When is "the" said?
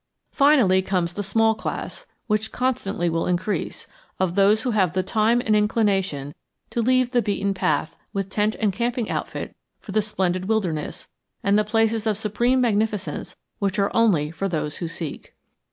1.13-1.21, 4.93-5.03, 7.11-7.21, 9.91-10.01, 11.55-11.63